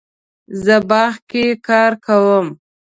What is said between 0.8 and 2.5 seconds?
باغ کې کار کوم